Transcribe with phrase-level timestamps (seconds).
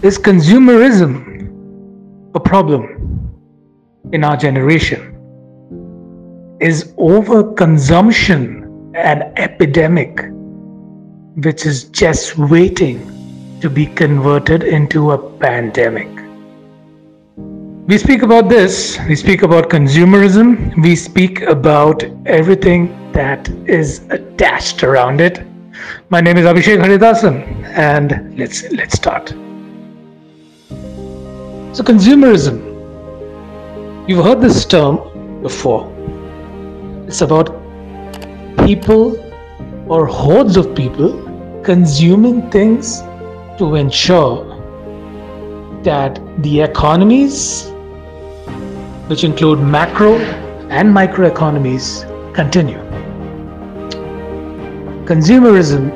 [0.00, 1.50] Is consumerism
[2.36, 3.34] a problem
[4.12, 5.00] in our generation?
[6.60, 10.20] Is overconsumption an epidemic
[11.42, 13.00] which is just waiting
[13.60, 16.06] to be converted into a pandemic?
[17.88, 24.84] We speak about this, we speak about consumerism, we speak about everything that is attached
[24.84, 25.44] around it.
[26.08, 29.34] My name is Abhishek Haridasan and let's let's start.
[31.70, 32.58] So, consumerism,
[34.08, 35.92] you've heard this term before.
[37.06, 37.54] It's about
[38.64, 39.16] people
[39.86, 41.12] or hordes of people
[41.62, 43.00] consuming things
[43.58, 44.46] to ensure
[45.82, 47.68] that the economies,
[49.08, 50.16] which include macro
[50.70, 52.78] and micro economies, continue.
[55.04, 55.92] Consumerism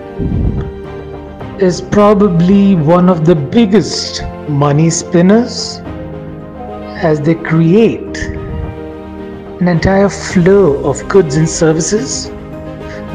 [1.61, 5.81] is probably one of the biggest money spinners
[7.03, 8.19] as they create
[9.61, 12.29] an entire flow of goods and services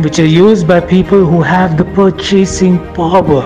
[0.04, 3.44] which are used by people who have the purchasing power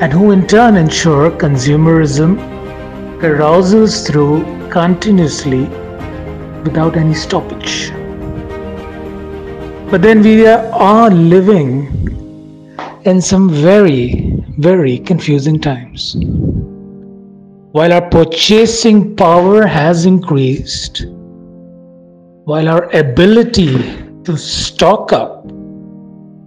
[0.00, 2.36] and who in turn ensure consumerism
[3.20, 5.64] carousels through continuously
[6.62, 7.90] without any stoppage.
[9.90, 11.88] But then we are living
[13.04, 16.14] in some very, very confusing times.
[17.78, 21.06] While our purchasing power has increased,
[22.44, 23.78] while our ability
[24.24, 25.46] to stock up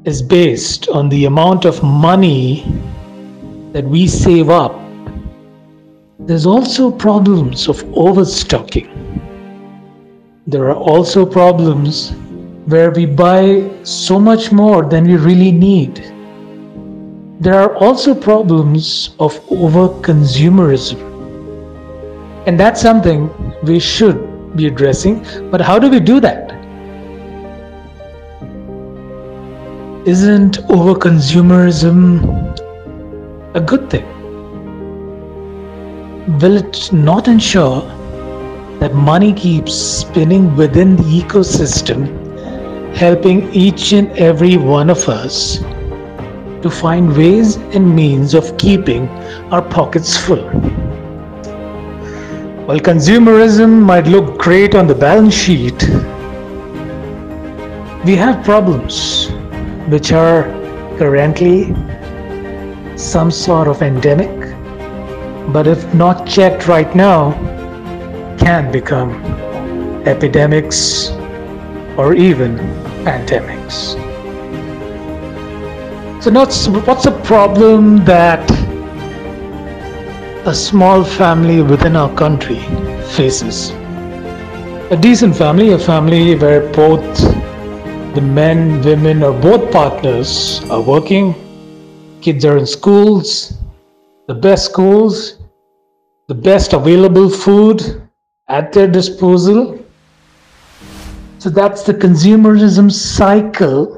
[0.04, 2.66] is based on the amount of money
[3.72, 4.78] that we save up,
[6.20, 8.90] there's also problems of overstocking.
[10.48, 12.12] There are also problems
[12.66, 15.96] where we buy so much more than we really need.
[17.40, 21.11] There are also problems of over consumerism
[22.48, 23.30] and that's something
[23.64, 25.24] we should be addressing.
[25.52, 26.52] But how do we do that?
[30.08, 31.96] Isn't overconsumerism
[33.54, 34.08] a good thing?
[36.40, 37.82] Will it not ensure
[38.80, 42.08] that money keeps spinning within the ecosystem,
[42.96, 45.60] helping each and every one of us
[46.64, 49.08] to find ways and means of keeping
[49.52, 50.50] our pockets full?
[52.72, 55.84] While consumerism might look great on the balance sheet,
[58.06, 59.28] we have problems
[59.90, 60.44] which are
[60.98, 61.76] currently
[62.96, 64.32] some sort of endemic,
[65.52, 67.34] but if not checked right now,
[68.38, 69.22] can become
[70.08, 71.10] epidemics
[71.98, 72.56] or even
[73.04, 74.00] pandemics.
[76.24, 76.32] So,
[76.86, 78.50] what's a problem that
[80.46, 82.60] a small family within our country
[83.16, 83.70] faces.
[84.90, 87.04] A decent family, a family where both
[88.16, 91.36] the men, women, or both partners are working,
[92.22, 93.54] kids are in schools,
[94.28, 95.38] the best schools,
[96.28, 98.10] the best available food
[98.48, 99.86] at their disposal.
[101.38, 103.98] So that's the consumerism cycle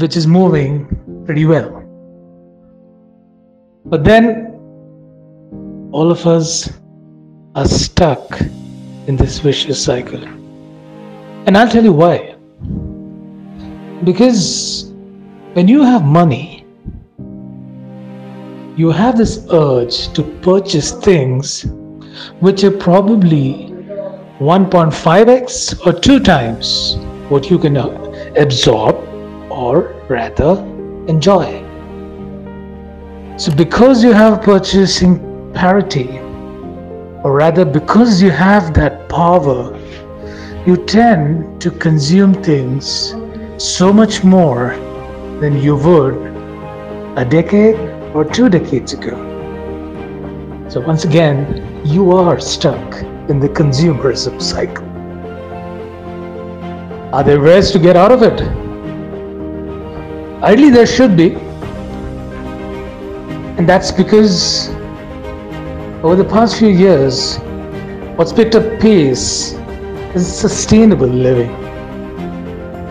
[0.00, 1.75] which is moving pretty well.
[3.88, 4.52] But then
[5.92, 6.72] all of us
[7.54, 8.40] are stuck
[9.06, 10.22] in this vicious cycle.
[11.46, 12.34] And I'll tell you why.
[14.02, 14.92] Because
[15.52, 16.66] when you have money,
[18.76, 21.64] you have this urge to purchase things
[22.40, 23.72] which are probably
[24.38, 26.96] 1.5x or 2 times
[27.28, 27.76] what you can
[28.36, 28.96] absorb
[29.50, 30.58] or rather
[31.08, 31.65] enjoy.
[33.38, 36.08] So, because you have purchasing parity,
[37.22, 39.76] or rather, because you have that power,
[40.66, 43.14] you tend to consume things
[43.58, 44.70] so much more
[45.40, 46.14] than you would
[47.18, 47.76] a decade
[48.14, 49.16] or two decades ago.
[50.70, 54.86] So, once again, you are stuck in the consumerism cycle.
[57.14, 58.40] Are there ways to get out of it?
[60.42, 61.45] Ideally, there should be.
[63.56, 64.68] And that's because
[66.04, 67.38] over the past few years,
[68.16, 69.54] what's picked up pace
[70.14, 71.50] is sustainable living.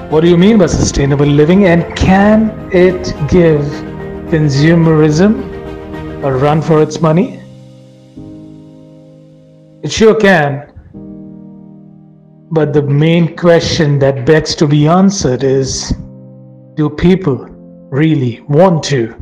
[0.10, 1.66] What do you mean by sustainable living?
[1.66, 3.62] And can it give
[4.32, 5.44] consumerism
[6.24, 7.40] a run for its money?
[9.84, 10.72] It sure can.
[12.52, 15.94] But the main question that begs to be answered is
[16.76, 17.38] do people
[17.92, 19.16] really want to?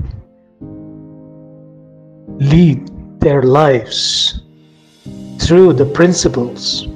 [2.39, 2.89] Lead
[3.19, 4.41] their lives
[5.39, 6.87] through the principles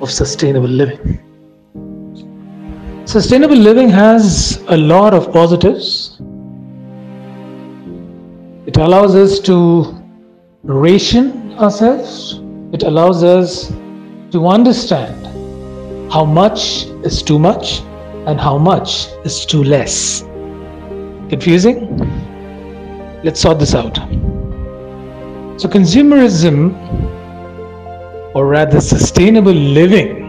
[0.00, 1.18] of sustainable living.
[3.04, 6.20] Sustainable living has a lot of positives.
[8.66, 9.96] It allows us to
[10.62, 12.40] ration ourselves,
[12.72, 13.68] it allows us
[14.32, 15.26] to understand
[16.12, 17.80] how much is too much
[18.26, 20.22] and how much is too less.
[21.30, 21.98] Confusing?
[23.24, 23.98] Let's sort this out.
[25.58, 26.72] So, consumerism,
[28.32, 30.24] or rather sustainable living,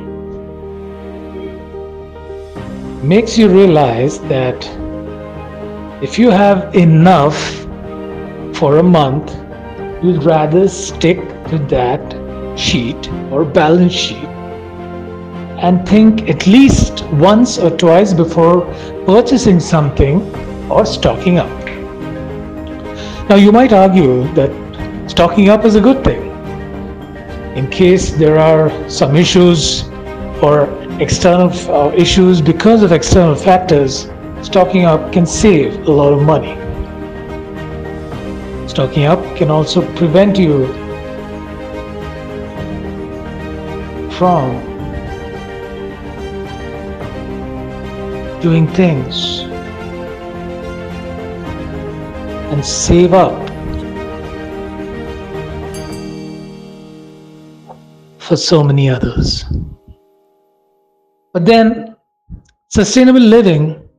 [3.07, 4.65] makes you realize that
[6.01, 7.37] if you have enough
[8.55, 9.31] for a month,
[10.03, 12.01] you'd rather stick to that
[12.57, 14.29] sheet or balance sheet
[15.61, 18.61] and think at least once or twice before
[19.05, 20.21] purchasing something
[20.71, 21.67] or stocking up.
[23.29, 24.68] Now, you might argue that
[25.09, 26.21] stocking up is a good thing.
[27.57, 29.83] In case there are some issues
[30.41, 30.69] or
[31.01, 34.07] external uh, issues because of external factors,
[34.43, 36.55] stocking up can save a lot of money.
[38.69, 40.67] Stocking up can also prevent you
[44.11, 44.61] from
[48.41, 49.39] doing things
[52.51, 53.48] and save up
[58.29, 59.43] for so many others.
[61.33, 61.95] But then,
[62.67, 63.89] sustainable living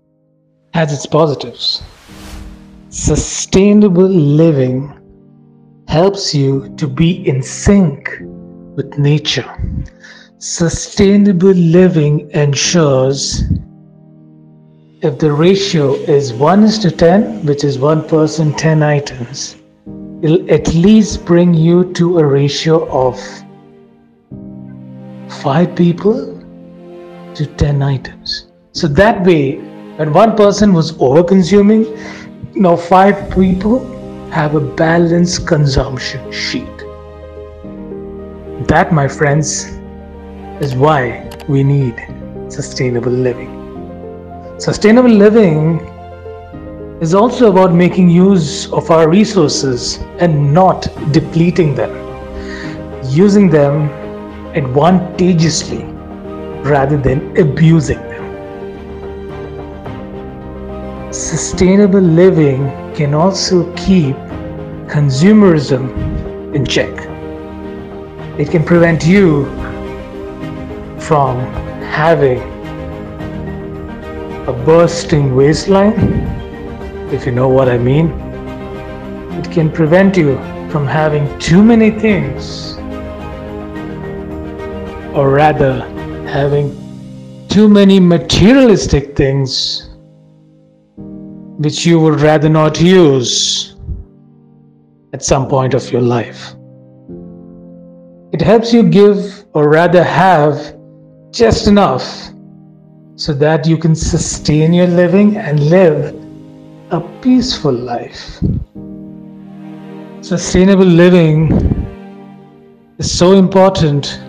[0.72, 1.82] has its positives.
[2.90, 4.96] Sustainable living
[5.88, 8.08] helps you to be in sync
[8.76, 9.50] with nature.
[10.38, 13.42] Sustainable living ensures
[15.02, 19.56] if the ratio is 1 is to 10, which is one person, 10 items,
[20.22, 23.18] it'll at least bring you to a ratio of
[25.30, 26.36] 5 people
[27.34, 28.48] to 10 items.
[28.72, 29.58] So that way,
[29.96, 31.86] when one person was over consuming,
[32.54, 33.78] now 5 people
[34.30, 36.76] have a balanced consumption sheet.
[38.66, 39.78] That, my friends,
[40.60, 41.94] is why we need
[42.48, 43.56] sustainable living.
[44.58, 45.80] Sustainable living
[47.00, 51.90] is also about making use of our resources and not depleting them,
[53.08, 53.88] using them
[54.54, 55.84] advantageously
[56.62, 58.20] rather than abusing them.
[61.12, 64.16] Sustainable living can also keep
[64.86, 65.88] consumerism
[66.54, 66.90] in check.
[68.38, 69.44] It can prevent you
[70.98, 71.38] from
[71.82, 72.40] having
[74.46, 75.94] a bursting waistline,
[77.12, 78.08] if you know what I mean.
[79.38, 80.36] It can prevent you
[80.70, 82.76] from having too many things,
[85.14, 85.80] or rather,
[86.28, 86.76] having
[87.48, 89.90] too many materialistic things
[91.58, 93.76] which you would rather not use
[95.12, 96.54] at some point of your life.
[98.32, 100.76] It helps you give, or rather have,
[101.32, 102.30] just enough
[103.16, 106.14] so that you can sustain your living and live
[106.92, 108.40] a peaceful life.
[110.22, 111.50] Sustainable living
[112.98, 114.20] is so important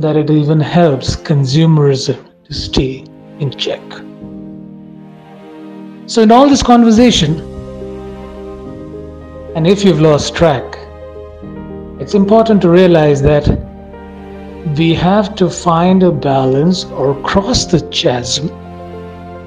[0.00, 3.04] that it even helps consumerism to stay
[3.38, 3.82] in check.
[6.06, 7.38] So, in all this conversation,
[9.54, 10.64] and if you've lost track,
[12.00, 13.46] it's important to realize that
[14.76, 18.48] we have to find a balance or cross the chasm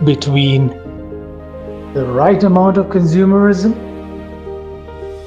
[0.05, 0.67] between
[1.93, 3.75] the right amount of consumerism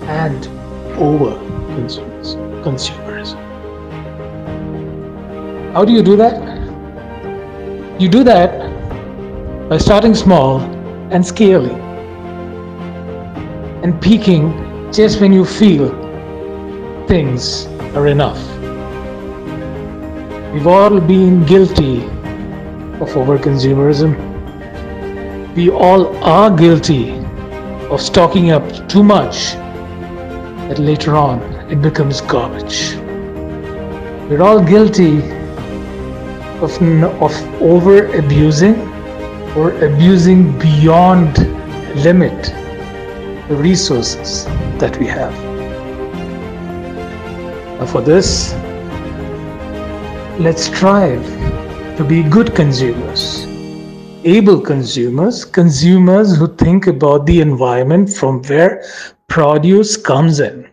[0.02, 0.46] and
[0.98, 1.32] over
[2.62, 3.45] consumerism.
[5.76, 6.40] How do you do that?
[8.00, 8.48] You do that
[9.68, 10.62] by starting small
[11.12, 11.78] and scaling
[13.84, 14.54] and peaking
[14.90, 15.90] just when you feel
[17.06, 18.40] things are enough.
[20.54, 22.04] We've all been guilty
[23.04, 24.16] of overconsumerism.
[25.54, 27.18] We all are guilty
[27.90, 29.52] of stocking up too much
[30.70, 32.94] that later on it becomes garbage.
[34.30, 35.35] We're all guilty
[36.62, 36.82] of,
[37.22, 38.76] of over abusing
[39.56, 41.38] or abusing beyond
[42.02, 42.52] limit
[43.48, 44.44] the resources
[44.78, 45.32] that we have.
[47.78, 48.52] Now for this,
[50.38, 51.24] let's strive
[51.96, 53.46] to be good consumers,
[54.24, 58.84] able consumers, consumers who think about the environment from where
[59.28, 60.68] produce comes in.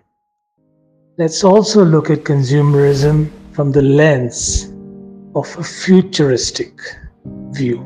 [1.18, 4.73] Let's also look at consumerism from the lens
[5.36, 6.80] of a futuristic
[7.52, 7.80] view.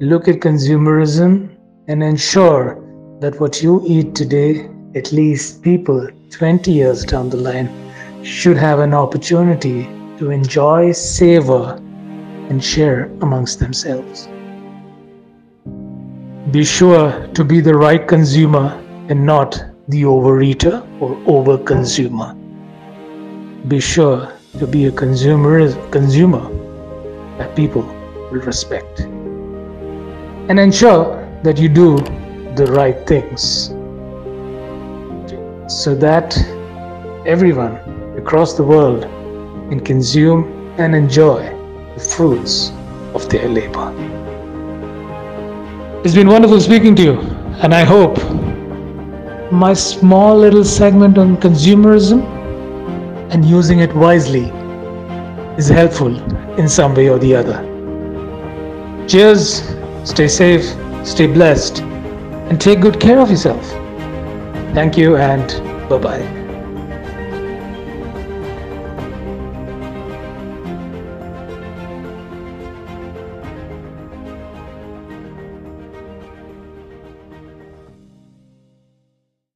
[0.00, 1.56] Look at consumerism
[1.88, 2.82] and ensure
[3.20, 7.70] that what you eat today, at least people 20 years down the line,
[8.22, 9.84] should have an opportunity
[10.18, 11.76] to enjoy, savor,
[12.50, 14.28] and share amongst themselves.
[16.50, 22.34] Be sure to be the right consumer and not the overeater or overconsumer.
[23.68, 26.44] Be sure to be a consumer consumer
[27.38, 27.82] that people
[28.30, 29.00] will respect.
[30.48, 31.98] And ensure that you do
[32.54, 33.68] the right things
[35.68, 36.36] so that
[37.26, 37.74] everyone
[38.16, 39.02] across the world
[39.68, 40.44] can consume
[40.78, 41.42] and enjoy
[41.94, 42.70] the fruits
[43.14, 43.92] of their labor.
[46.04, 47.20] It's been wonderful speaking to you,
[47.62, 48.16] and I hope
[49.50, 52.35] my small little segment on consumerism
[53.30, 54.50] and using it wisely
[55.56, 56.14] is helpful
[56.58, 57.58] in some way or the other.
[59.08, 59.62] Cheers,
[60.04, 60.64] stay safe,
[61.06, 63.66] stay blessed, and take good care of yourself.
[64.74, 65.48] Thank you, and
[65.88, 66.35] bye bye.